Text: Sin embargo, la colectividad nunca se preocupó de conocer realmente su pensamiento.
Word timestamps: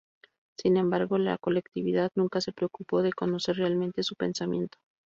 Sin 0.57 0.77
embargo, 0.77 1.19
la 1.19 1.37
colectividad 1.37 2.09
nunca 2.15 2.41
se 2.41 2.51
preocupó 2.53 3.03
de 3.03 3.13
conocer 3.13 3.57
realmente 3.57 4.01
su 4.01 4.15
pensamiento. 4.15 4.79